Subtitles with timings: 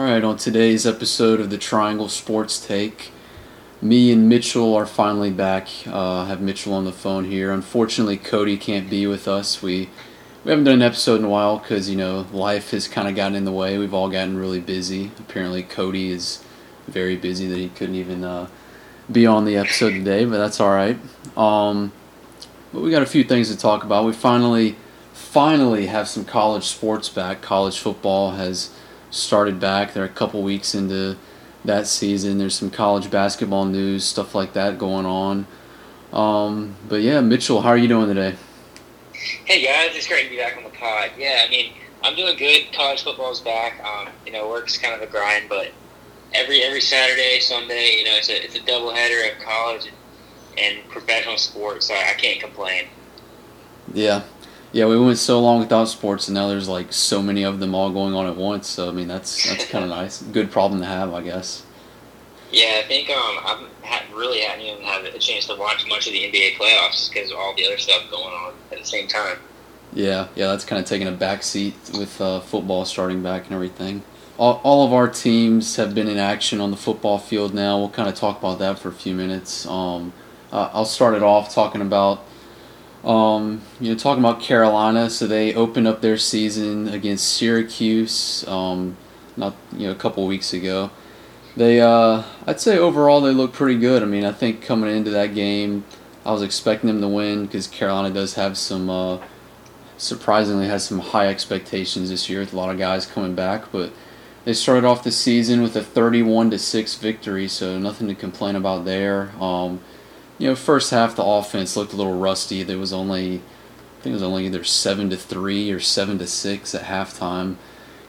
[0.00, 3.10] All right, on today's episode of the Triangle Sports Take,
[3.82, 5.68] me and Mitchell are finally back.
[5.86, 7.52] Uh, I have Mitchell on the phone here.
[7.52, 9.60] Unfortunately, Cody can't be with us.
[9.60, 9.90] We
[10.42, 13.14] we haven't done an episode in a while because you know life has kind of
[13.14, 13.76] gotten in the way.
[13.76, 15.10] We've all gotten really busy.
[15.18, 16.42] Apparently, Cody is
[16.88, 18.48] very busy that he couldn't even uh,
[19.12, 20.96] be on the episode today, but that's all right.
[21.36, 21.92] Um,
[22.72, 24.06] but we got a few things to talk about.
[24.06, 24.76] We finally
[25.12, 27.42] finally have some college sports back.
[27.42, 28.70] College football has
[29.10, 29.92] started back.
[29.92, 31.16] They're a couple weeks into
[31.64, 32.38] that season.
[32.38, 35.46] There's some college basketball news, stuff like that going on.
[36.12, 38.36] Um, but yeah, Mitchell, how are you doing today?
[39.44, 41.10] Hey guys, it's great to be back on the pod.
[41.18, 42.72] Yeah, I mean, I'm doing good.
[42.72, 43.84] College football's back.
[43.84, 45.72] Um, you know, work's kind of a grind, but
[46.32, 49.96] every every Saturday, Sunday, you know, it's a it's a double header of college and,
[50.58, 51.86] and professional sports.
[51.86, 52.86] So I can't complain.
[53.92, 54.22] Yeah,
[54.72, 57.74] yeah, we went so long without sports, and now there's like so many of them
[57.74, 58.68] all going on at once.
[58.68, 60.22] So I mean, that's that's kind of nice.
[60.22, 61.64] Good problem to have, I guess.
[62.52, 66.12] Yeah, I think um, I really hadn't even had a chance to watch much of
[66.12, 69.38] the NBA playoffs because of all the other stuff going on at the same time.
[69.92, 73.54] Yeah, yeah, that's kind of taking a back seat with uh, football starting back and
[73.54, 74.02] everything.
[74.38, 77.78] All, all of our teams have been in action on the football field now.
[77.78, 79.66] We'll kind of talk about that for a few minutes.
[79.66, 80.12] Um,
[80.52, 82.24] uh, I'll start it off talking about
[83.04, 88.96] um, you know, talking about Carolina, so they opened up their season against Syracuse, um,
[89.36, 90.90] not you know a couple weeks ago.
[91.56, 94.02] They, uh, I'd say overall they look pretty good.
[94.02, 95.84] I mean, I think coming into that game,
[96.24, 99.18] I was expecting them to win because Carolina does have some, uh,
[99.98, 103.72] surprisingly has some high expectations this year with a lot of guys coming back.
[103.72, 103.92] But
[104.44, 108.56] they started off the season with a 31 to six victory, so nothing to complain
[108.56, 109.32] about there.
[109.40, 109.80] Um,
[110.40, 112.62] you know, first half the offense looked a little rusty.
[112.62, 116.26] There was only, I think it was only either seven to three or seven to
[116.26, 117.56] six at halftime.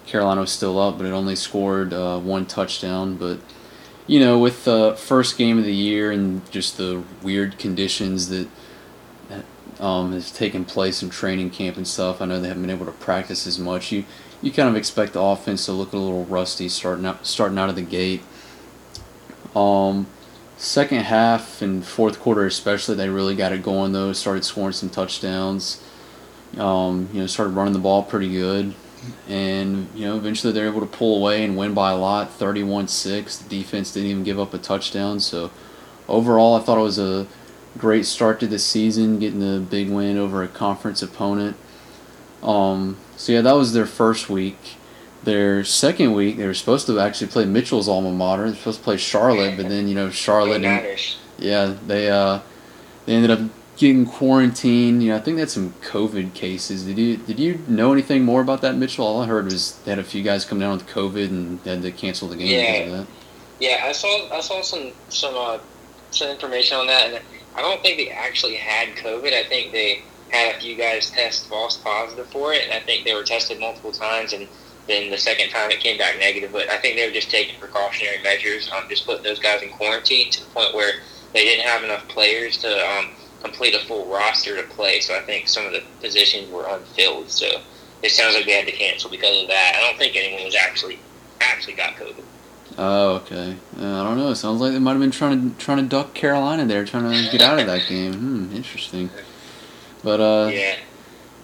[0.08, 3.18] Carolina was still up, but it only scored uh, one touchdown.
[3.18, 3.40] But
[4.08, 8.48] you know, with the first game of the year and just the weird conditions that
[9.82, 12.86] um, has taken place in training camp and stuff, I know they haven't been able
[12.86, 13.92] to practice as much.
[13.92, 14.06] You
[14.42, 17.68] you kind of expect the offense to look a little rusty starting out starting out
[17.68, 18.22] of the gate.
[19.54, 20.08] Um,
[20.62, 24.14] second half and fourth quarter especially they really got it going though.
[24.14, 25.84] Started scoring some touchdowns.
[26.58, 28.76] Um, you know started running the ball pretty good.
[29.28, 33.44] And you know eventually they're able to pull away and win by a lot 31-6
[33.44, 35.20] the defense didn't even give up a touchdown.
[35.20, 35.50] So
[36.08, 37.26] overall i thought it was a
[37.78, 41.58] great start to the season getting a big win over a conference opponent.
[42.44, 44.76] Um, so yeah that was their first week
[45.24, 48.46] their second week, they were supposed to actually play Mitchell's alma mater.
[48.46, 52.40] They're supposed to play Charlotte, but then you know Charlotte, and, yeah, they uh,
[53.06, 53.40] they ended up
[53.78, 55.04] getting quarantined.
[55.04, 56.86] You know, I think they had some COVID cases.
[56.86, 59.06] Did you did you know anything more about that, Mitchell?
[59.06, 61.82] All I heard was they had a few guys come down with COVID and had
[61.84, 62.72] to cancel the game yeah.
[62.72, 63.14] because of that.
[63.60, 65.60] Yeah, I saw I saw some some uh,
[66.10, 67.24] some information on that, and
[67.56, 69.34] I don't think they actually had COVID.
[69.34, 73.06] I think they had a few guys test false positive for it, and I think
[73.06, 74.48] they were tested multiple times and
[74.88, 76.52] then the second time it came back negative.
[76.52, 79.70] But I think they were just taking precautionary measures, um, just putting those guys in
[79.70, 80.94] quarantine to the point where
[81.34, 85.00] they didn't have enough players to um, complete a full roster to play.
[85.00, 87.30] So I think some of the positions were unfilled.
[87.30, 87.48] So
[88.02, 89.76] it sounds like they had to cancel because of that.
[89.78, 91.00] I don't think anyone was actually
[91.40, 92.24] actually got COVID.
[92.78, 93.56] Oh, okay.
[93.78, 94.30] Uh, I don't know.
[94.30, 97.12] It sounds like they might have been trying to trying to duck Carolina there, trying
[97.12, 98.14] to get out of that game.
[98.14, 99.10] Hmm, interesting.
[100.04, 100.78] But uh, yeah.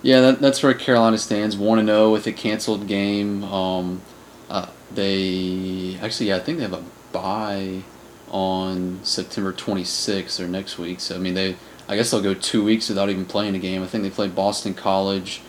[0.08, 1.58] Yeah, that, that's where Carolina stands.
[1.58, 3.44] One and zero oh with a canceled game.
[3.44, 4.02] Um,
[4.50, 7.82] uh, they actually, yeah, I think they have a bye
[8.30, 11.02] on September 26th or next week.
[11.02, 11.58] So I mean, they,
[11.90, 13.84] I guess they'll go two weeks without even playing a game.
[13.84, 15.42] I think they play Boston College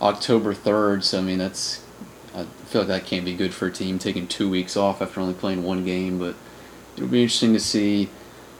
[0.00, 1.02] October 3rd.
[1.02, 1.82] So I mean, that's,
[2.32, 5.20] I feel like that can't be good for a team taking two weeks off after
[5.20, 6.20] only playing one game.
[6.20, 6.36] But
[6.94, 8.10] it'll be interesting to see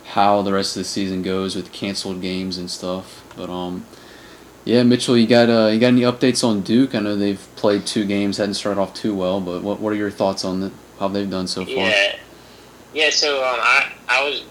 [0.06, 3.22] how the rest of the season goes with canceled games and stuff.
[3.36, 3.86] But um
[4.66, 6.96] yeah, Mitchell, you got uh, you got any updates on Duke?
[6.96, 9.96] I know they've played two games, hadn't started off too well, but what what are
[9.96, 11.74] your thoughts on the, how they've done so far?
[11.74, 12.16] Yeah,
[12.92, 13.10] yeah.
[13.10, 14.44] So um, I I was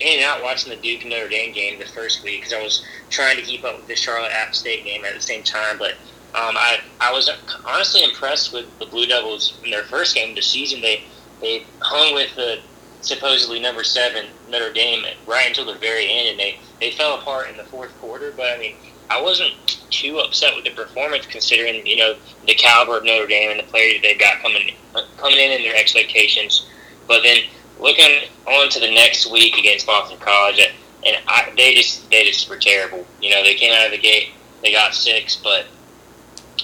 [0.00, 2.82] in and out watching the Duke Notre Dame game the first week because I was
[3.10, 5.76] trying to keep up with the Charlotte App State game at the same time.
[5.76, 5.92] But
[6.34, 7.30] um, I I was
[7.66, 10.80] honestly impressed with the Blue Devils in their first game of the season.
[10.80, 11.04] They
[11.42, 12.60] they hung with the
[13.02, 17.50] supposedly number seven Notre Dame right until the very end, and they they fell apart
[17.50, 18.32] in the fourth quarter.
[18.34, 18.74] But I mean
[19.10, 19.54] I wasn't
[19.90, 22.16] too upset with the performance considering you know
[22.46, 24.74] the caliber of Notre Dame and the players they've got coming
[25.16, 26.68] coming in and their expectations.
[27.06, 27.38] But then
[27.78, 30.60] looking on to the next week against Boston College,
[31.06, 33.06] and I, they just they just were terrible.
[33.20, 34.30] You know, they came out of the gate,
[34.62, 35.66] they got six, but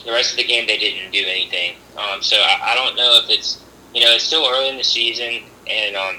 [0.05, 1.76] the rest of the game they didn't do anything.
[1.97, 3.64] Um, so I, I don't know if it's
[3.94, 6.17] you know, it's still early in the season, and um,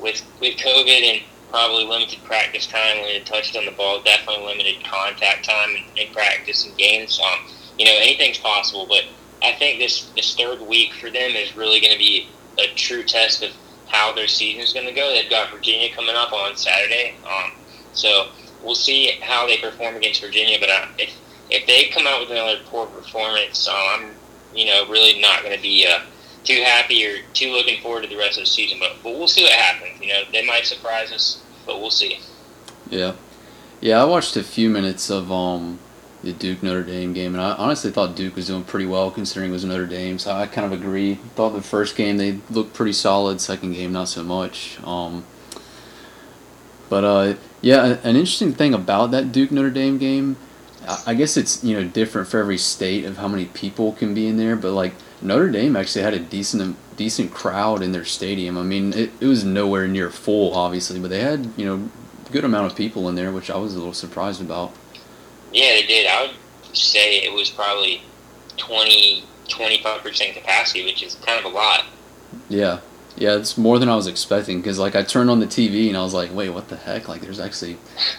[0.00, 4.84] with with COVID and probably limited practice time, limited touches on the ball, definitely limited
[4.84, 7.20] contact time in, in practice and games.
[7.20, 7.46] Um,
[7.78, 9.04] you know, anything's possible, but
[9.42, 12.28] I think this this third week for them is really going to be
[12.58, 13.52] a true test of
[13.86, 15.12] how their season is going to go.
[15.12, 17.52] They've got Virginia coming up on Saturday, um,
[17.92, 18.28] so
[18.62, 20.58] we'll see how they perform against Virginia.
[20.60, 21.10] But uh, if
[21.50, 24.10] if they come out with another poor performance, uh, I'm
[24.54, 26.00] you know really not going to be uh,
[26.48, 28.78] too happy or too looking forward to the rest of the season.
[28.80, 30.00] But but we'll see what happens.
[30.00, 32.18] You know, they might surprise us, but we'll see.
[32.90, 33.14] Yeah,
[33.80, 34.00] yeah.
[34.00, 35.78] I watched a few minutes of um
[36.24, 39.50] the Duke Notre Dame game, and I honestly thought Duke was doing pretty well considering
[39.50, 40.18] it was Notre Dame.
[40.18, 41.16] So I kind of agree.
[41.36, 43.40] Thought the first game they looked pretty solid.
[43.40, 44.78] Second game, not so much.
[44.82, 45.24] Um,
[46.88, 50.36] but uh, yeah, an interesting thing about that Duke Notre Dame game,
[51.06, 54.26] I guess it's you know different for every state of how many people can be
[54.26, 54.56] in there.
[54.56, 58.56] But like Notre Dame actually had a decent um, decent crowd in their stadium.
[58.56, 61.90] I mean, it, it was nowhere near full, obviously, but they had you know
[62.26, 64.72] a good amount of people in there, which I was a little surprised about.
[65.52, 66.06] Yeah, they did.
[66.06, 68.02] I would say it was probably
[68.58, 71.84] 20, 25% capacity, which is kind of a lot.
[72.48, 72.80] Yeah.
[73.16, 75.96] Yeah, it's more than I was expecting because, like, I turned on the TV and
[75.96, 77.08] I was like, wait, what the heck?
[77.08, 77.78] Like, there's actually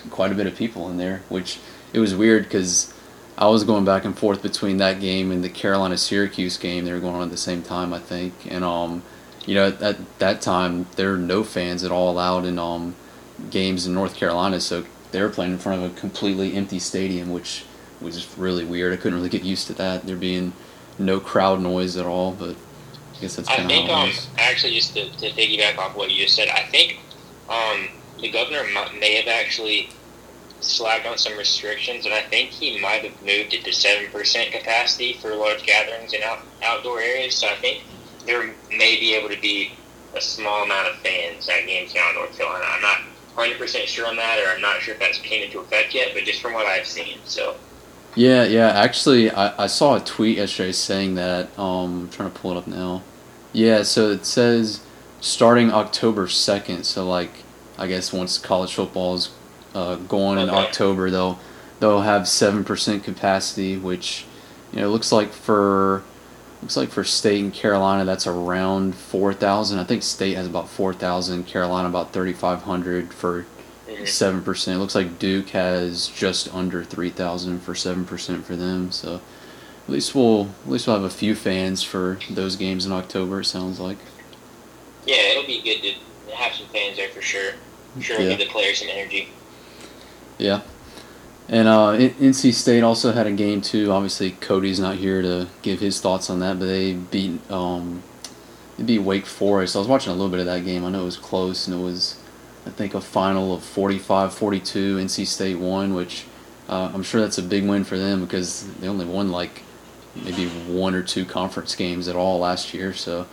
[0.09, 1.59] quite a bit of people in there, which
[1.93, 2.93] it was weird because
[3.37, 6.85] I was going back and forth between that game and the Carolina Syracuse game.
[6.85, 8.33] They were going on at the same time, I think.
[8.49, 9.03] And, um,
[9.45, 12.95] you know, at, at that time, there were no fans at all allowed in um,
[13.49, 17.31] games in North Carolina, so they were playing in front of a completely empty stadium,
[17.31, 17.63] which
[18.01, 18.93] was really weird.
[18.93, 20.05] I couldn't really get used to that.
[20.05, 20.53] There being
[20.97, 22.55] no crowd noise at all, but
[23.15, 26.11] I guess that's kind of how it um, Actually, just to, to piggyback off what
[26.11, 26.99] you just said, I think
[27.49, 27.87] um,
[28.21, 28.63] the governor
[28.99, 29.89] may have actually
[30.61, 34.51] slacked on some restrictions, and I think he might have moved it to seven percent
[34.51, 37.35] capacity for large gatherings in out, outdoor areas.
[37.35, 37.83] So I think
[38.25, 39.73] there may be able to be
[40.15, 42.65] a small amount of fans at Jamestown, North Carolina.
[42.67, 43.01] I'm not
[43.35, 46.23] 100% sure on that, or I'm not sure if that's came into effect yet, but
[46.23, 47.55] just from what I've seen, so.
[48.15, 48.69] Yeah, yeah.
[48.69, 51.57] Actually, I, I saw a tweet yesterday saying that.
[51.57, 53.03] Um, I'm trying to pull it up now.
[53.53, 54.81] Yeah, so it says
[55.21, 57.31] starting October 2nd, so like,
[57.77, 59.29] I guess once college football is
[59.73, 60.47] uh, going okay.
[60.47, 61.39] in October, they'll
[61.79, 64.25] they'll have seven percent capacity, which
[64.71, 66.03] you know looks like for
[66.61, 69.79] looks like for state and Carolina that's around four thousand.
[69.79, 73.45] I think state has about four thousand, Carolina about thirty five hundred for
[73.87, 74.05] mm-hmm.
[74.05, 74.77] seven percent.
[74.77, 78.91] It looks like Duke has just under three thousand for seven percent for them.
[78.91, 79.21] So
[79.85, 83.41] at least we'll at least we'll have a few fans for those games in October.
[83.41, 83.97] It sounds like.
[85.05, 87.53] Yeah, it'll be good to have some fans there for sure.
[87.95, 88.35] I'm sure, it'll yeah.
[88.35, 89.29] give the players some energy.
[90.39, 90.61] Yeah.
[91.47, 93.91] And uh, NC State also had a game too.
[93.91, 98.03] Obviously, Cody's not here to give his thoughts on that, but they beat um,
[98.77, 99.75] they beat Wake Forest.
[99.75, 100.85] I was watching a little bit of that game.
[100.85, 102.17] I know it was close, and it was
[102.67, 105.01] I think a final of 45-42.
[105.01, 106.25] NC State won, which
[106.67, 109.63] uh, I'm sure that's a big win for them because they only won like
[110.15, 112.93] maybe one or two conference games at all last year.
[112.93, 113.25] So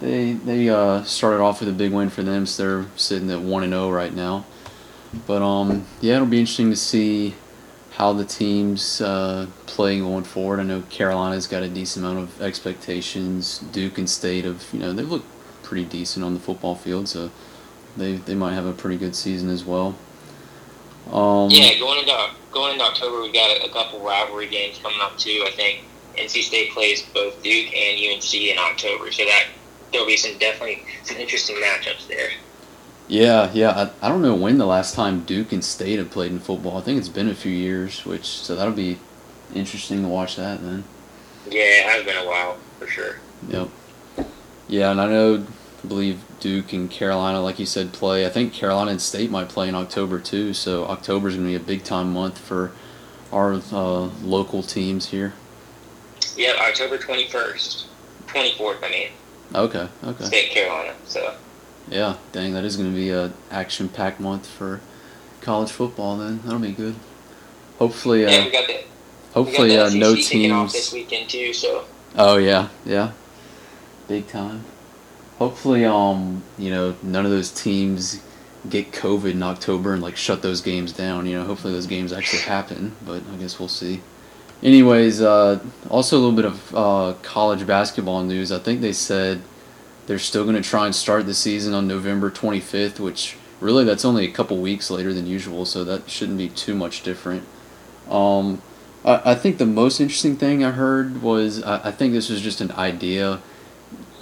[0.00, 2.44] they they uh, started off with a big win for them.
[2.44, 4.44] So they're sitting at one and zero oh right now.
[5.26, 7.34] But um, yeah, it'll be interesting to see
[7.92, 10.60] how the teams uh, going forward.
[10.60, 13.58] I know Carolina's got a decent amount of expectations.
[13.72, 15.24] Duke and State of you know, they look
[15.62, 17.30] pretty decent on the football field, so
[17.96, 19.96] they they might have a pretty good season as well.
[21.10, 25.00] Um, yeah, going into going into October, we got a, a couple rivalry games coming
[25.00, 25.44] up too.
[25.46, 25.84] I think
[26.16, 29.46] NC State plays both Duke and UNC in October, so that
[29.92, 32.30] there'll be some definitely some interesting matchups there.
[33.08, 33.90] Yeah, yeah.
[34.00, 36.78] I, I don't know when the last time Duke and State have played in football.
[36.78, 38.98] I think it's been a few years, which so that'll be
[39.54, 40.84] interesting to watch that then.
[41.48, 43.16] Yeah, it has been a while for sure.
[43.48, 43.68] Yep.
[44.66, 45.46] Yeah, and I know,
[45.84, 48.26] I believe Duke and Carolina, like you said, play.
[48.26, 50.52] I think Carolina and State might play in October too.
[50.52, 52.72] So October is going to be a big time month for
[53.32, 55.34] our uh, local teams here.
[56.36, 57.86] Yeah, October twenty first,
[58.26, 58.82] twenty fourth.
[58.82, 59.08] I mean.
[59.54, 59.88] Okay.
[60.02, 60.24] Okay.
[60.24, 60.94] State Carolina.
[61.04, 61.36] So.
[61.88, 64.80] Yeah, dang, that is going to be a action-packed month for
[65.40, 66.16] college football.
[66.16, 66.96] Then that'll be good.
[67.78, 68.84] Hopefully, uh, yeah, we got the,
[69.32, 71.52] hopefully, we got the uh, no teams this weekend too.
[71.52, 71.84] So.
[72.16, 73.12] Oh yeah, yeah,
[74.08, 74.64] big time.
[75.38, 78.22] Hopefully, um, you know, none of those teams
[78.68, 81.26] get COVID in October and like shut those games down.
[81.26, 84.00] You know, hopefully those games actually happen, but I guess we'll see.
[84.62, 88.50] Anyways, uh, also a little bit of uh, college basketball news.
[88.50, 89.42] I think they said
[90.06, 94.04] they're still going to try and start the season on November 25th, which really that's
[94.04, 97.44] only a couple weeks later than usual, so that shouldn't be too much different.
[98.08, 98.62] Um,
[99.04, 102.40] I, I think the most interesting thing I heard was I, I think this was
[102.40, 103.40] just an idea.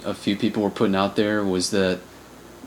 [0.03, 1.99] a few people were putting out there was that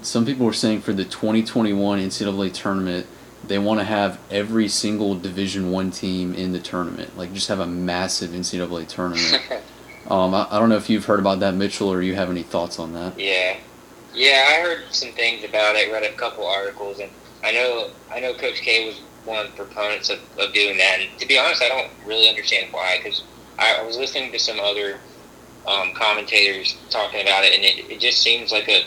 [0.02, 3.06] some people were saying for the 2021 NCAA tournament,
[3.44, 7.60] they want to have every single Division One team in the tournament, like just have
[7.60, 9.42] a massive NCAA tournament.
[10.08, 12.42] um, I, I don't know if you've heard about that, Mitchell, or you have any
[12.42, 13.18] thoughts on that.
[13.18, 13.56] Yeah,
[14.14, 15.92] yeah, I heard some things about it.
[15.92, 17.10] Read a couple articles, and
[17.44, 21.00] I know I know Coach K was one of the proponents of, of doing that.
[21.00, 23.22] And to be honest, I don't really understand why, because
[23.58, 24.98] I, was listening to some other
[25.66, 28.84] um, commentators talking about it, and it, it just seems like a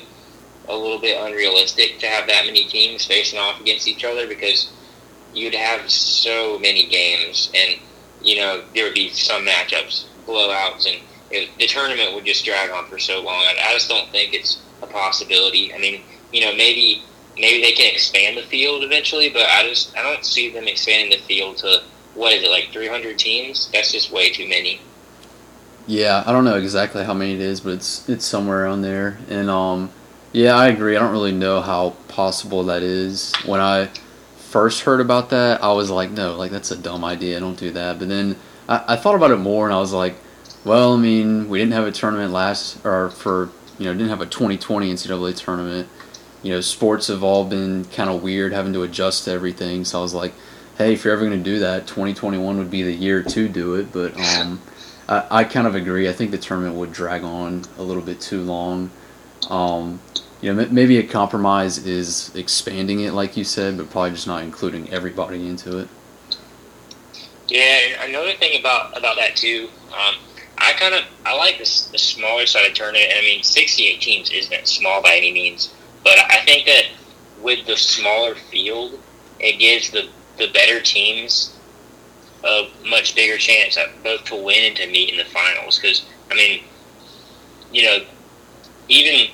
[0.68, 4.72] a little bit unrealistic to have that many teams facing off against each other because
[5.34, 7.80] you'd have so many games, and
[8.22, 11.02] you know there would be some matchups, blowouts, and
[11.34, 13.36] it, the tournament would just drag on for so long.
[13.36, 15.74] I, I just don't think it's a possibility.
[15.74, 17.04] I mean, you know, maybe
[17.38, 21.18] maybe they can expand the field eventually, but I just I don't see them expanding
[21.18, 21.84] the field to
[22.14, 23.70] what is it like 300 teams?
[23.72, 24.82] That's just way too many.
[25.88, 29.18] Yeah, I don't know exactly how many it is, but it's it's somewhere around there.
[29.30, 29.92] And um,
[30.32, 30.96] yeah, I agree.
[30.96, 33.34] I don't really know how possible that is.
[33.46, 33.90] When I
[34.38, 37.40] first heard about that, I was like, no, like that's a dumb idea.
[37.40, 38.00] Don't do that.
[38.00, 38.36] But then
[38.68, 40.16] I, I thought about it more, and I was like,
[40.64, 44.22] well, I mean, we didn't have a tournament last, or for you know, didn't have
[44.22, 45.90] a 2020 NCAA tournament.
[46.44, 49.86] You know, sports have all been kind of weird, having to adjust to everything.
[49.86, 50.34] So I was like,
[50.78, 53.76] hey, if you're ever going to do that, 2021 would be the year to do
[53.76, 53.92] it.
[53.92, 54.62] But um,
[55.08, 56.08] I, I kind of agree.
[56.10, 58.92] I think the tournament would drag on a little bit too long.
[59.50, 60.00] Um,
[60.42, 64.44] you know, maybe a compromise is expanding it, like you said, but probably just not
[64.44, 65.88] including everybody into it.
[67.48, 69.70] Yeah, another thing about about that too.
[69.92, 70.16] Um,
[70.62, 73.08] I kind of I like the smaller side of tournament.
[73.18, 76.86] I mean, 68 teams isn't small by any means, but I think that
[77.42, 79.00] with the smaller field,
[79.40, 81.56] it gives the the better teams
[82.44, 85.80] a much bigger chance at both to win and to meet in the finals.
[85.80, 86.64] Because I mean,
[87.72, 88.06] you know,
[88.88, 89.32] even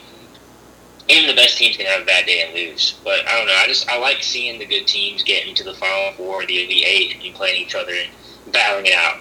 [1.10, 2.96] even the best teams can have a bad day and lose.
[3.03, 3.53] But I don't know.
[3.53, 6.86] I just I like seeing the good teams get into the final four, the Elite
[6.86, 9.17] Eight, and playing each other and battling it out.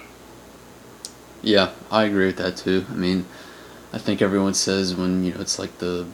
[1.41, 2.85] Yeah, I agree with that too.
[2.89, 3.25] I mean,
[3.93, 6.05] I think everyone says when you know it's like the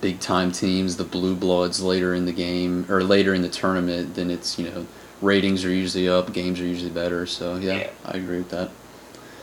[0.00, 4.14] big time teams, the blue bloods later in the game or later in the tournament,
[4.14, 4.86] then it's you know
[5.22, 7.26] ratings are usually up, games are usually better.
[7.26, 7.90] So yeah, yeah.
[8.04, 8.70] I agree with that.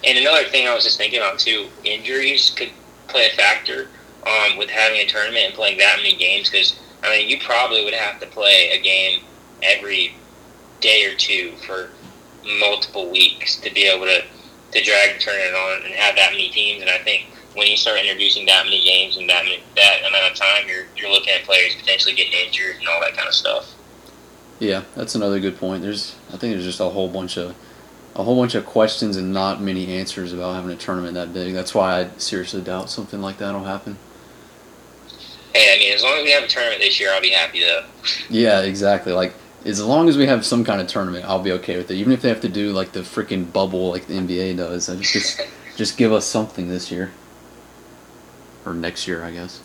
[0.05, 2.71] And another thing I was just thinking about too, injuries could
[3.07, 3.87] play a factor
[4.27, 7.83] um, with having a tournament and playing that many games because I mean you probably
[7.83, 9.21] would have to play a game
[9.61, 10.13] every
[10.81, 11.89] day or two for
[12.59, 14.21] multiple weeks to be able to,
[14.73, 16.81] to drag the tournament on and have that many teams.
[16.81, 20.37] And I think when you start introducing that many games and that that amount of
[20.37, 23.73] time, you're you're looking at players potentially getting injured and all that kind of stuff.
[24.59, 25.83] Yeah, that's another good point.
[25.83, 27.55] There's I think there's just a whole bunch of
[28.15, 31.53] a whole bunch of questions and not many answers about having a tournament that big.
[31.53, 33.97] That's why I seriously doubt something like that will happen.
[35.53, 37.61] Hey, I mean, as long as we have a tournament this year, I'll be happy
[37.61, 37.85] though.
[38.29, 39.13] Yeah, exactly.
[39.13, 39.33] Like
[39.65, 41.95] as long as we have some kind of tournament, I'll be okay with it.
[41.95, 44.95] Even if they have to do like the freaking bubble like the NBA does, I
[44.95, 45.41] just just,
[45.77, 47.11] just give us something this year
[48.65, 49.61] or next year, I guess.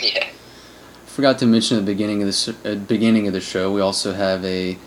[0.00, 0.28] Yeah.
[1.06, 4.14] Forgot to mention at the beginning of the uh, beginning of the show, we also
[4.14, 4.78] have a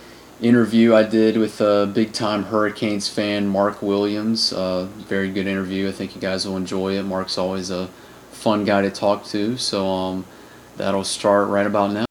[0.42, 4.52] interview I did with a big time Hurricanes fan, Mark Williams.
[4.52, 5.88] Uh, very good interview.
[5.88, 7.04] I think you guys will enjoy it.
[7.04, 7.90] Mark's always a
[8.32, 9.58] fun guy to talk to.
[9.58, 10.26] So um,
[10.78, 12.05] that'll start right about now.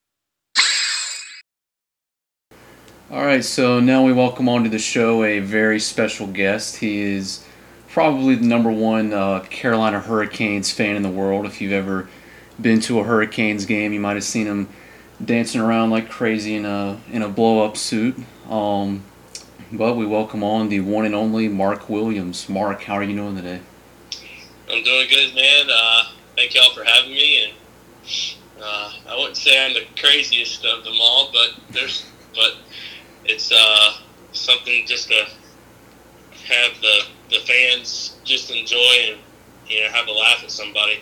[3.14, 6.78] All right, so now we welcome onto the show a very special guest.
[6.78, 7.46] He is
[7.88, 11.46] probably the number one uh, Carolina Hurricanes fan in the world.
[11.46, 12.08] If you've ever
[12.60, 14.68] been to a Hurricanes game, you might have seen him
[15.24, 18.16] dancing around like crazy in a in a blow up suit.
[18.50, 19.04] Um,
[19.70, 22.48] but we welcome on the one and only Mark Williams.
[22.48, 23.60] Mark, how are you doing today?
[24.68, 25.66] I'm doing good, man.
[25.72, 26.02] Uh,
[26.34, 27.44] thank y'all for having me.
[27.44, 27.54] And
[28.60, 32.54] uh, I wouldn't say I'm the craziest of them all, but there's, but
[33.24, 33.94] it's uh,
[34.32, 35.26] something just to
[36.46, 39.20] have the the fans just enjoy and
[39.68, 41.00] you know have a laugh at somebody.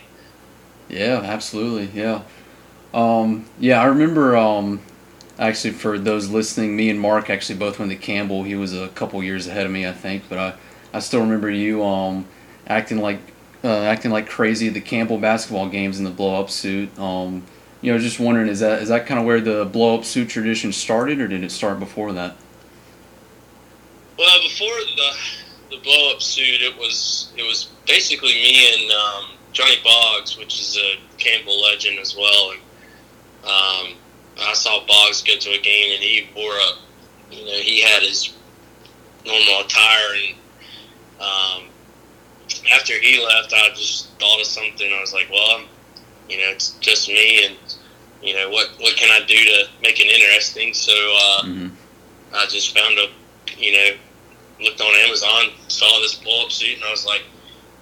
[0.89, 2.01] Yeah, absolutely.
[2.01, 2.23] Yeah,
[2.95, 3.81] um, yeah.
[3.81, 4.37] I remember.
[4.37, 4.81] Um,
[5.39, 8.45] actually, for those listening, me and Mark actually both went to Campbell.
[8.45, 10.55] He was a couple years ahead of me, I think, but I
[10.93, 12.27] I still remember you um,
[12.67, 13.19] acting like
[13.65, 16.97] uh, acting like crazy at the Campbell basketball games in the blow up suit.
[16.99, 17.45] Um,
[17.83, 20.29] you know, just wondering is that is that kind of where the blow up suit
[20.29, 22.37] tradition started, or did it start before that?
[24.17, 29.25] Well, before the the blow up suit, it was it was basically me and um,
[29.53, 32.53] Johnny Boggs, which is a Campbell legend as well.
[32.53, 32.61] And
[33.43, 33.99] um,
[34.41, 38.03] I saw Boggs go to a game, and he wore a, you know, he had
[38.03, 38.33] his
[39.27, 40.35] normal attire, and
[41.21, 41.69] um,
[42.73, 44.93] after he left, I just thought of something.
[44.93, 45.67] I was like, well, I'm,
[46.29, 47.57] you know, it's just me, and
[48.23, 50.73] you know, what what can I do to make it interesting?
[50.75, 51.69] So uh, hmm
[52.35, 53.09] I just found a,
[53.59, 53.89] you know,
[54.61, 57.23] looked on Amazon, saw this pull up suit, and I was like,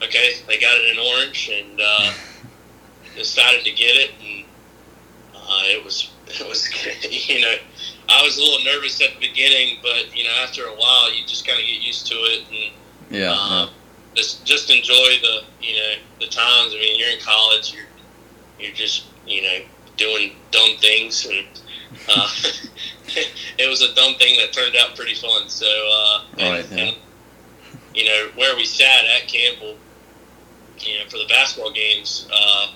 [0.02, 2.12] okay, they got it in orange, and uh,
[3.16, 4.44] decided to get it, and
[5.34, 6.68] uh, it was it was
[7.28, 7.54] you know,
[8.08, 11.24] I was a little nervous at the beginning, but you know, after a while, you
[11.26, 12.72] just kind of get used to it, and
[13.20, 13.32] Yeah.
[13.32, 13.68] uh,
[14.16, 16.74] just just enjoy the you know the times.
[16.74, 17.86] I mean, you're in college, you're
[18.60, 19.58] you're just you know
[19.96, 21.46] doing dumb things, and
[22.08, 22.28] uh,
[23.58, 25.48] it was a dumb thing that turned out pretty fun.
[25.48, 26.78] So, uh, and, yeah.
[26.78, 26.96] and,
[27.94, 29.76] you know where we sat at Campbell,
[30.78, 32.68] you know, for the basketball games, uh,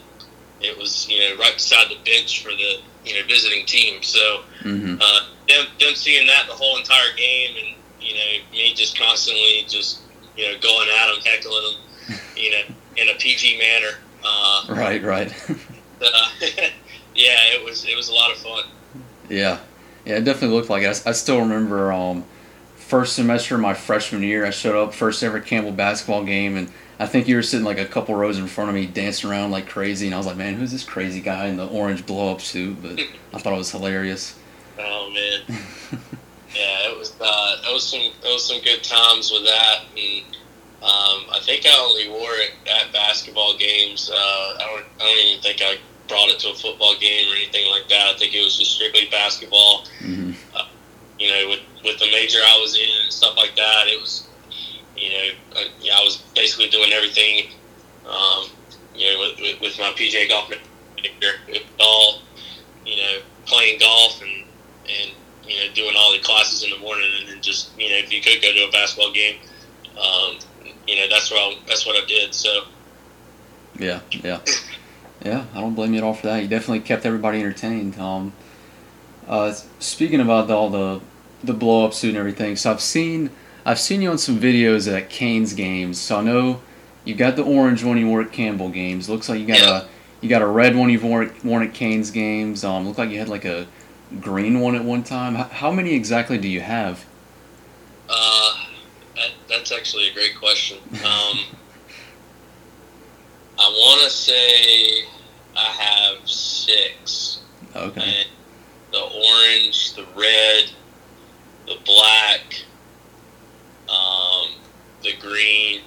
[0.61, 4.03] it was you know right beside the bench for the you know visiting team.
[4.03, 8.75] So hmm uh, them, them seeing that the whole entire game, and you know me
[8.75, 10.00] just constantly just
[10.37, 11.76] you know going at them, heckling
[12.09, 12.62] them, you know,
[12.97, 13.99] in a PG manner.
[14.25, 15.03] Uh, Right.
[15.03, 15.33] Right.
[16.05, 16.29] uh,
[17.15, 18.65] yeah, it was it was a lot of fun.
[19.29, 19.59] Yeah,
[20.05, 21.03] yeah, it definitely looked like it.
[21.07, 22.25] I, I still remember um,
[22.77, 24.45] first semester of my freshman year.
[24.45, 27.79] I showed up first ever Campbell basketball game, and I think you were sitting like
[27.79, 30.07] a couple rows in front of me, dancing around like crazy.
[30.07, 32.83] And I was like, "Man, who's this crazy guy in the orange blow up suit?"
[32.83, 33.01] But
[33.33, 34.39] I thought it was hilarious.
[34.77, 35.41] Oh man,
[36.53, 40.25] yeah, it was uh, it was some it was some good times with that, and
[40.83, 44.11] um, I think I only wore it at basketball games.
[44.13, 47.37] Uh, I don't I don't even think I brought it to a football game or
[47.37, 48.15] anything like that.
[48.15, 49.87] I think it was just strictly basketball.
[50.01, 50.33] hmm
[51.19, 54.27] you know, with with the major I was in and stuff like that, it was,
[54.97, 57.51] you know, uh, yeah, I was basically doing everything,
[58.07, 58.49] um,
[58.95, 60.51] you know, with, with, with my PGA golf
[60.97, 61.35] major.
[61.49, 62.23] It was all,
[62.85, 64.45] you know, playing golf and
[64.89, 65.11] and
[65.49, 68.13] you know doing all the classes in the morning, and then just you know if
[68.13, 69.39] you could go to a basketball game,
[69.93, 70.39] um,
[70.87, 72.35] you know that's what I, that's what I did.
[72.35, 72.65] So
[73.79, 74.41] Yeah, yeah,
[75.25, 75.45] yeah.
[75.54, 76.42] I don't blame you at all for that.
[76.42, 77.99] You definitely kept everybody entertained.
[77.99, 78.33] Um,
[79.27, 81.01] uh, speaking about all the
[81.42, 83.31] the blow up suit and everything, so I've seen
[83.66, 86.01] I've seen you on some videos at Canes games.
[86.01, 86.61] So I know
[87.05, 89.09] you got the orange one you wore at Campbell games.
[89.09, 89.81] Looks like you got Yeah.
[89.83, 89.85] a
[90.20, 92.64] you got a red one you've worn worn at Canes games.
[92.64, 93.66] Um, looked like you had like a
[94.20, 95.35] green one at one time.
[95.35, 97.05] How, how many exactly do you have?
[98.09, 98.53] uh,
[99.16, 100.79] that, that's actually a great question.
[101.05, 101.38] Um,
[103.59, 105.05] I want to say
[105.57, 107.40] I have six.
[107.75, 108.01] Okay.
[108.01, 108.29] And
[108.93, 110.71] the orange, the red,
[111.67, 112.64] the black,
[113.88, 114.53] um,
[115.03, 115.81] the green,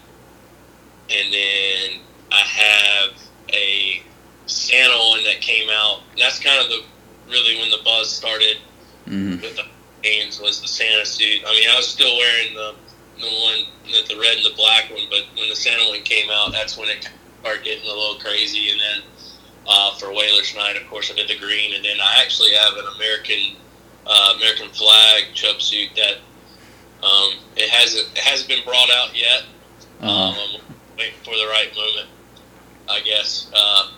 [1.10, 2.00] and then
[2.32, 3.18] I have
[3.54, 4.04] a
[4.46, 6.02] Santa one that came out.
[6.18, 6.84] That's kind of the
[7.30, 8.58] really when the buzz started
[9.06, 9.64] hmm with the
[10.04, 11.42] games was the Santa suit.
[11.46, 12.76] I mean, I was still wearing the
[13.20, 13.66] the one,
[14.08, 16.88] the red and the black one, but when the Santa one came out, that's when
[16.90, 17.10] it
[17.42, 18.70] started getting a little crazy.
[18.70, 19.02] And then
[19.68, 22.74] uh, for Whalers Night, of course, I did the green, and then I actually have
[22.74, 23.56] an American
[24.06, 26.18] uh, American flag chub suit that
[27.06, 29.44] um, it hasn't it hasn't been brought out yet.
[30.02, 30.62] Um, Uh, I'm
[30.98, 32.10] waiting for the right moment,
[32.90, 33.52] I guess.
[33.54, 33.92] Uh,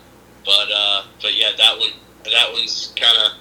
[0.45, 1.91] but uh, but yeah, that one
[2.25, 3.32] that one's kind of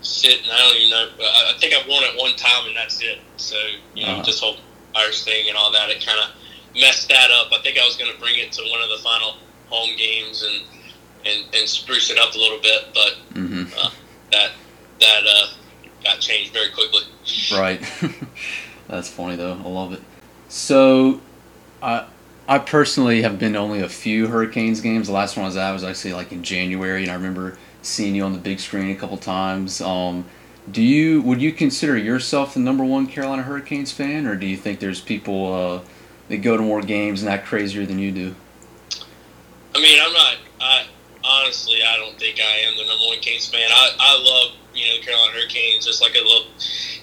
[0.00, 0.50] sitting.
[0.50, 1.08] I don't even know.
[1.26, 3.18] I, I think I've worn it one time and that's it.
[3.36, 3.56] So
[3.94, 4.22] you know, Uh-huh.
[4.22, 4.56] this whole
[4.96, 6.30] Irish thing and all that, it kind of
[6.80, 7.52] messed that up.
[7.52, 9.36] I think I was going to bring it to one of the final
[9.68, 10.64] home games and
[11.26, 13.64] and, and spruce it up a little bit, but hmm
[14.30, 14.52] that
[15.00, 15.46] that uh,
[16.02, 17.02] got changed very quickly.
[17.52, 17.80] Right.
[18.88, 19.52] That's funny though.
[19.52, 20.00] I love it.
[20.48, 21.20] So,
[21.82, 22.06] I
[22.48, 25.06] I personally have been to only a few Hurricanes games.
[25.06, 28.14] The last one I was at was actually like in January, and I remember seeing
[28.14, 29.80] you on the big screen a couple times.
[29.80, 30.26] Um,
[30.70, 34.56] do you would you consider yourself the number one Carolina Hurricanes fan, or do you
[34.56, 35.80] think there's people uh,
[36.28, 38.34] that go to more games and act crazier than you do?
[39.74, 40.36] I mean, I'm not.
[40.60, 40.86] I
[41.24, 43.68] honestly, I don't think I am the number one Canes fan.
[43.70, 46.46] I, I love you know the Carolina Hurricanes just like I love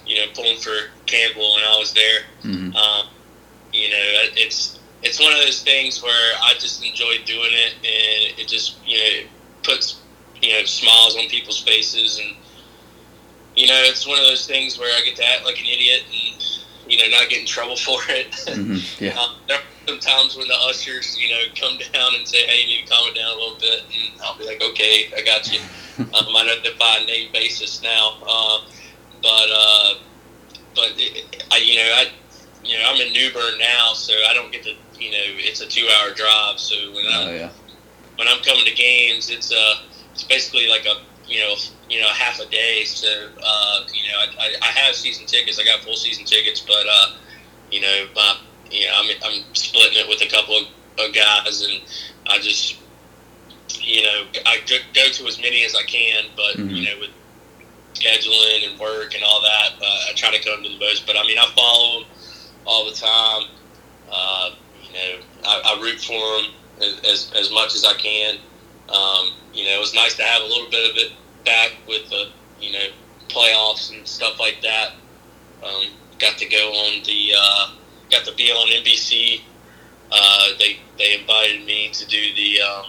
[0.06, 2.22] you know pulling for Campbell when I was there.
[2.42, 3.08] hmm Um,
[3.74, 4.04] you know,
[4.36, 8.78] it's it's one of those things where I just enjoy doing it, and it just
[8.86, 9.28] you know it
[9.64, 10.00] puts
[10.42, 12.36] you know smiles on people's faces, and
[13.56, 16.02] you know it's one of those things where I get to act like an idiot
[16.08, 18.34] and you know not get in trouble for it.
[18.48, 19.18] hmm Yeah.
[19.20, 22.62] Um, there are some times when the ushers, you know, come down and say, "Hey,
[22.62, 25.22] you need to calm it down a little bit," and I'll be like, "Okay, I
[25.22, 25.60] got you."
[26.00, 28.62] um, I know that by a name basis now, uh,
[29.22, 29.94] but uh,
[30.76, 32.08] but it, I, you know, I,
[32.64, 35.62] you know, I'm in New Bern now, so I don't get to, you know, it's
[35.62, 36.60] a two-hour drive.
[36.60, 37.50] So when Oh I'm yeah.
[38.18, 39.82] when I'm coming to games, it's uh,
[40.14, 41.56] it's basically like a you know
[41.90, 42.84] you know half a day.
[42.86, 43.08] So
[43.44, 45.60] uh, you know, I, I, I have season tickets.
[45.60, 47.16] I got full season tickets, but uh,
[47.72, 48.38] you know, my
[48.72, 50.68] you know, I'm I'm splitting it with a couple of
[51.00, 51.82] of guys, and
[52.28, 52.78] I just
[53.80, 56.70] you know I go to as many as I can, but mm-hmm.
[56.70, 57.12] you know with
[57.94, 61.06] scheduling and work and all that, uh, I try to come to the most.
[61.06, 62.10] But I mean, I follow them
[62.66, 63.50] all the time.
[64.12, 64.52] Uh,
[64.84, 66.52] you know, I, I, root for them
[67.06, 68.36] as, as much as I can.
[68.90, 71.12] Um, you know, it was nice to have a little bit of it
[71.46, 72.30] back with the
[72.60, 72.88] you know
[73.30, 74.94] playoffs and stuff like that.
[75.64, 75.86] Um,
[76.20, 77.72] got to go on the uh,
[78.12, 79.42] got to be on NBC.
[80.12, 82.86] Uh, they they invited me to do the um,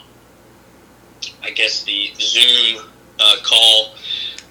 [1.42, 2.84] I guess the Zoom
[3.20, 3.94] uh, call.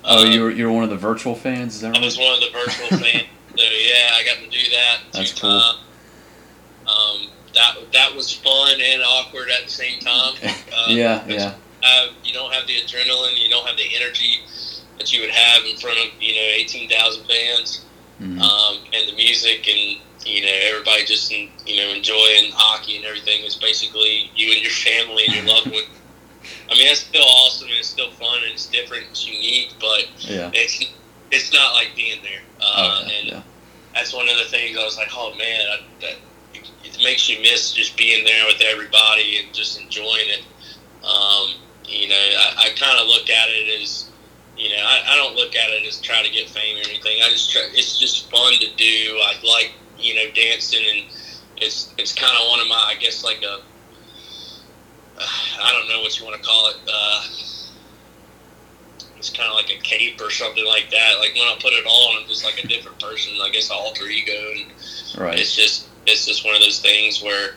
[0.04, 1.76] Oh, you were you're one of the virtual fans.
[1.76, 2.02] Is that right?
[2.02, 3.28] I was one of the virtual fans.
[3.56, 5.00] So yeah, I got to do that.
[5.12, 5.50] That's cool.
[5.52, 10.36] Um, that that was fun and awkward at the same time.
[10.74, 11.54] Uh, yeah, yeah.
[11.82, 14.40] Have, you don't have the adrenaline, you don't have the energy
[14.98, 17.86] that you would have in front of you know eighteen thousand fans,
[18.20, 18.40] mm-hmm.
[18.42, 23.44] um, and the music and you know everybody just you know enjoying hockey and everything
[23.44, 25.84] is basically you and your family and your loved one.
[26.70, 30.08] I mean, that's still awesome and it's still fun and it's different, it's unique, but
[30.20, 30.50] yeah.
[30.54, 30.84] it's
[31.32, 32.42] it's not like being there.
[32.60, 33.42] Uh, oh, yeah, and yeah.
[33.94, 36.16] that's one of the things I was like, oh man, I, that
[36.84, 40.44] it makes you miss just being there with everybody and just enjoying it.
[41.04, 41.56] Um,
[41.86, 44.10] you know, I, I kind of look at it as,
[44.58, 47.22] you know, I, I don't look at it as try to get fame or anything.
[47.24, 49.20] I just try, it's just fun to do.
[49.24, 51.06] I like, you know, dancing and
[51.58, 53.60] it's it's kind of one of my, I guess, like a,
[55.20, 56.76] uh, don't know what you want to call it.
[56.92, 57.24] Uh,
[59.18, 61.18] it's kind of like a cape or something like that.
[61.20, 63.34] Like when I put it on, I'm just like a different person.
[63.42, 65.40] I guess alter ego, and right.
[65.40, 67.56] it's just it's just one of those things where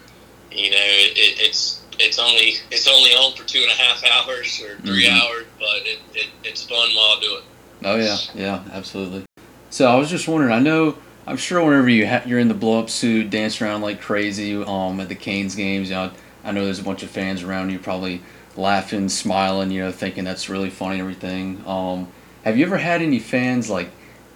[0.53, 4.61] you know it, it's it's only it's only on for two and a half hours
[4.63, 5.17] or 3 mm-hmm.
[5.17, 7.45] hours, but it, it, it's fun while I do it.
[7.85, 9.25] Oh yeah, yeah, absolutely.
[9.71, 10.53] So I was just wondering.
[10.53, 13.81] I know I'm sure whenever you ha- you're in the blow up suit, dancing around
[13.81, 16.11] like crazy um, at the Canes games, you know,
[16.45, 18.23] I know there's a bunch of fans around you, probably
[18.57, 21.63] laughing, smiling, you know, thinking that's really funny and everything.
[21.67, 22.09] Um,
[22.45, 23.91] have you ever had any fans like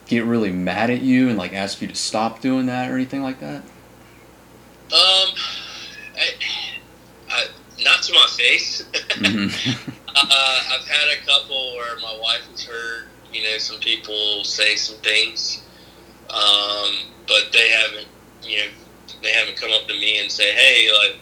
[0.06, 3.22] get really mad at you and like ask you to stop doing that or anything
[3.22, 3.62] like that?
[4.90, 5.34] Um,
[6.16, 6.30] I,
[7.28, 7.46] I,
[7.82, 8.82] not to my face.
[8.92, 9.92] mm-hmm.
[10.16, 14.76] uh, I've had a couple where my wife has heard, you know, some people say
[14.76, 15.62] some things,
[16.30, 16.90] um,
[17.26, 18.08] but they haven't,
[18.42, 18.66] you know,
[19.22, 21.16] they haven't come up to me and say, "Hey, like,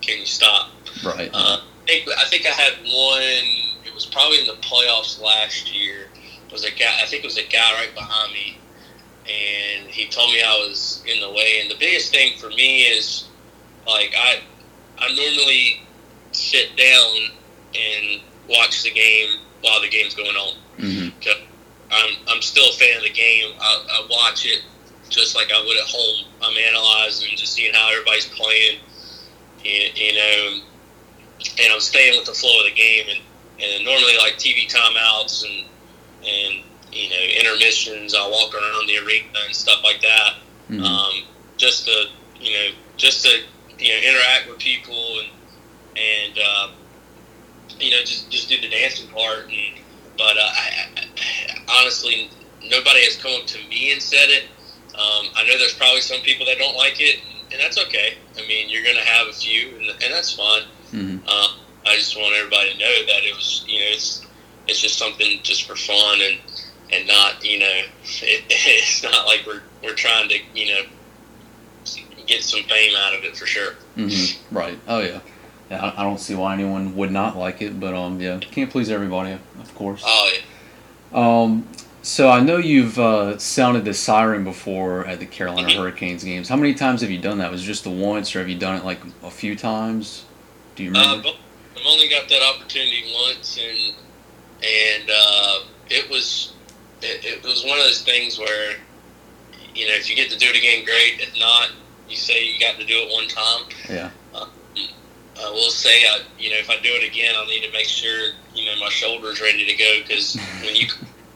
[0.00, 0.70] can you stop?"
[1.04, 1.30] Right.
[1.32, 3.86] Uh, I think I think I had one.
[3.86, 6.08] It was probably in the playoffs last year.
[6.46, 7.00] It was a guy.
[7.02, 8.60] I think it was a guy right behind me
[9.30, 11.60] and he told me I was in the way.
[11.60, 13.28] And the biggest thing for me is
[13.86, 14.40] like I
[14.98, 15.82] I normally
[16.32, 17.16] sit down
[17.74, 20.54] and watch the game while the game's going on.
[20.78, 21.18] Mm-hmm.
[21.90, 23.52] I'm I'm still a fan of the game.
[23.60, 24.62] I, I watch it
[25.08, 26.26] just like I would at home.
[26.42, 28.78] I'm analyzing, just seeing how everybody's playing,
[29.64, 30.60] and, you know,
[31.62, 33.06] and I'm staying with the flow of the game.
[33.10, 33.20] And,
[33.62, 35.68] and normally like TV timeouts and
[36.24, 38.14] and you know intermissions.
[38.14, 40.34] I'll walk around the arena and stuff like that,
[40.68, 40.82] mm-hmm.
[40.82, 41.12] um,
[41.56, 42.06] just to
[42.40, 43.42] you know just to
[43.78, 45.28] you know interact with people and
[45.96, 46.68] and uh,
[47.78, 49.44] you know just just do the dancing part.
[49.44, 49.78] And,
[50.20, 52.28] but uh, I, I, honestly,
[52.62, 54.44] nobody has come up to me and said it.
[54.92, 58.18] Um, I know there's probably some people that don't like it, and that's okay.
[58.36, 60.62] I mean, you're going to have a few, and, and that's fine.
[60.92, 61.26] Mm-hmm.
[61.26, 61.56] Uh,
[61.86, 64.26] I just want everybody to know that it was, you know, it's
[64.68, 66.38] it's just something just for fun, and
[66.92, 67.66] and not you know
[68.22, 70.82] it, it's not like we're we're trying to you know
[72.26, 73.72] get some fame out of it for sure.
[73.96, 74.54] Mm-hmm.
[74.54, 74.78] Right.
[74.86, 75.20] Oh yeah.
[75.70, 78.90] Yeah, I don't see why anyone would not like it, but um, yeah, can't please
[78.90, 79.38] everybody,
[79.80, 80.02] course.
[80.04, 81.42] Oh yeah.
[81.42, 81.66] Um,
[82.02, 85.80] so I know you've uh, sounded the siren before at the Carolina mm-hmm.
[85.80, 86.48] Hurricanes games.
[86.48, 87.50] How many times have you done that?
[87.50, 90.24] Was it just the once, or have you done it like a few times?
[90.76, 91.28] Do you remember?
[91.28, 91.32] Uh,
[91.76, 93.94] I've only got that opportunity once, and
[94.62, 96.52] and uh, it was
[97.00, 98.76] it, it was one of those things where,
[99.74, 101.20] you know, if you get to do it again, great.
[101.20, 101.70] If not,
[102.08, 103.64] you say you got to do it one time.
[103.88, 104.10] Yeah.
[105.40, 107.86] I will say, I, you know, if I do it again, I'll need to make
[107.86, 110.86] sure, you know, my shoulder's ready to go because when you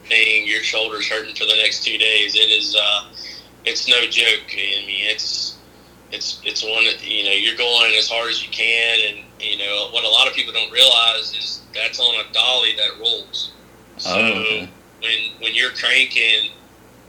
[0.05, 2.35] thing, your shoulder's hurting for the next two days.
[2.35, 3.05] It is, uh,
[3.65, 4.45] it's no joke.
[4.51, 5.57] I mean, it's,
[6.11, 8.99] it's, it's one that, you know, you're going as hard as you can.
[9.07, 12.75] And, you know, what a lot of people don't realize is that's on a dolly
[12.77, 13.51] that rolls.
[13.97, 14.69] So, oh, okay
[15.05, 16.51] when when you're cranking,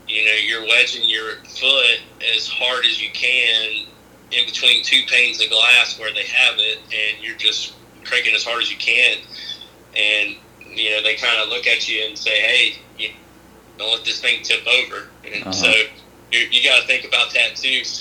[0.07, 1.99] you know, you're wedging your foot
[2.35, 3.87] as hard as you can
[4.31, 8.43] in between two panes of glass where they have it, and you're just cranking as
[8.43, 9.17] hard as you can.
[9.95, 10.35] And
[10.77, 13.09] you know, they kind of look at you and say, "Hey, you
[13.77, 15.51] don't let this thing tip over." And uh-huh.
[15.51, 15.71] so
[16.31, 17.83] you, you got to think about that too.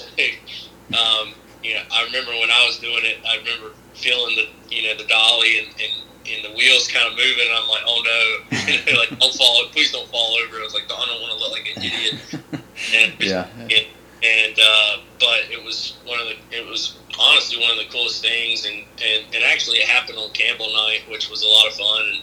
[0.88, 1.34] So, um,
[1.64, 4.96] you know, I remember when I was doing it, I remember feeling the, you know,
[4.96, 5.92] the dolly and, and,
[6.30, 7.48] and the wheels kind of moving.
[7.48, 8.58] And I'm like, oh no,
[8.98, 10.58] like don't fall, please don't fall over.
[10.58, 12.62] I was like, I don't want to look like an idiot.
[12.94, 13.48] And Yeah.
[13.58, 13.86] and,
[14.26, 18.22] and uh, but it was one of the, it was honestly one of the coolest
[18.22, 18.64] things.
[18.66, 22.02] And, and, and actually it happened on Campbell night, which was a lot of fun.
[22.02, 22.22] And,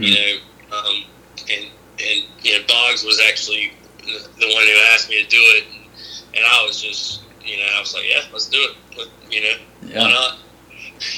[0.00, 0.06] Mhm.
[0.06, 1.04] you know, um,
[1.50, 1.64] and
[1.98, 5.84] and you know, Boggs was actually the, one who asked me to do it, and,
[6.36, 8.76] and I was just, you know, I was like, yeah, let's do it.
[8.98, 10.08] Let- You know, why Yeah.
[10.08, 10.38] not?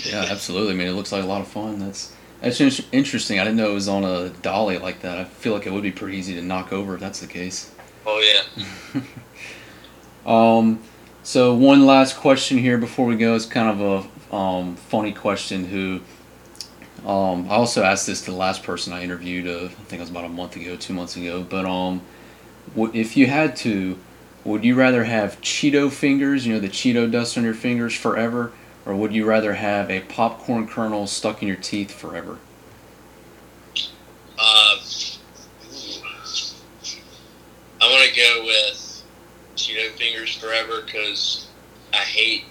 [0.04, 0.74] Yeah, absolutely.
[0.74, 1.78] I mean, it looks like a lot of fun.
[1.80, 2.60] That's that's
[2.92, 3.38] interesting.
[3.40, 5.18] I didn't know it was on a dolly like that.
[5.18, 7.70] I feel like it would be pretty easy to knock over if that's the case.
[8.06, 8.42] Oh yeah.
[10.26, 10.80] Um,
[11.22, 13.34] so one last question here before we go.
[13.34, 15.64] is kind of a um, funny question.
[15.66, 16.00] Who
[17.08, 19.46] um, I also asked this to the last person I interviewed.
[19.46, 21.42] Uh, I think it was about a month ago, two months ago.
[21.42, 22.02] But um,
[22.74, 23.98] w- if you had to,
[24.44, 26.46] would you rather have Cheeto fingers?
[26.46, 28.52] You know, the Cheeto dust on your fingers forever,
[28.86, 32.38] or would you rather have a popcorn kernel stuck in your teeth forever?
[34.38, 34.78] Uh,
[37.80, 38.81] I want to go with
[39.72, 41.46] Cheeto fingers forever because
[41.92, 42.44] I hate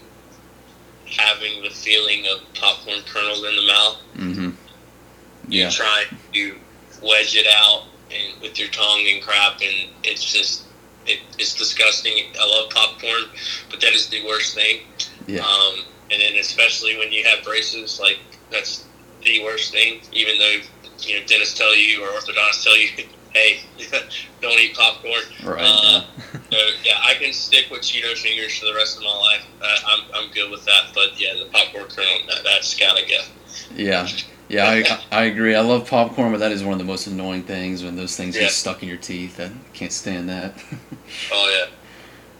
[1.07, 3.97] having the feeling of popcorn kernels in the mouth.
[4.15, 4.49] Mm-hmm.
[5.51, 5.69] you Yeah.
[5.69, 6.55] try to
[7.01, 10.63] wedge it out and with your tongue and crap and it's just
[11.07, 13.23] it, it's disgusting i love popcorn
[13.71, 14.81] but that is the worst thing
[15.27, 15.41] Yeah.
[15.41, 15.79] um,
[16.11, 18.19] and then especially when you have braces like
[18.51, 18.85] that's
[19.23, 20.57] the worst thing even though
[20.99, 22.89] you know dentists tell you or orthodontists tell you
[23.33, 23.61] hey
[24.41, 25.61] don't eat popcorn Right.
[25.63, 26.03] uh,
[26.49, 29.75] so yeah i can stick with cheeto fingers for the rest of my life uh,
[29.87, 33.19] I'm, I'm good with that but yeah the popcorn kernel that, that's gotta go
[33.75, 34.07] yeah.
[34.49, 34.65] Yeah.
[34.65, 35.55] I, I agree.
[35.55, 38.35] I love popcorn, but that is one of the most annoying things when those things
[38.35, 38.43] Yeah.
[38.43, 39.39] get stuck in your teeth.
[39.39, 40.53] I can't stand that.
[41.31, 41.71] oh yeah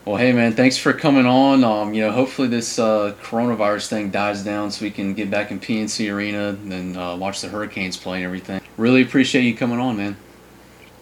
[0.04, 1.64] Well, hey man, thanks for coming on.
[1.64, 5.52] Um, you know, hopefully this uh, coronavirus thing dies down so we can get back
[5.52, 8.62] in PNC Arena and uh, watch the Hurricanes play and everything.
[8.78, 10.18] Really appreciate you coming on, man.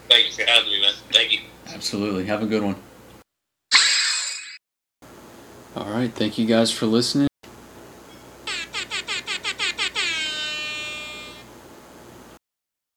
[0.09, 1.39] Thank you for having me man thank you
[1.73, 2.25] Absolutely.
[2.25, 2.75] Have a good one.
[5.75, 6.11] All right.
[6.11, 7.28] Thank you guys for listening.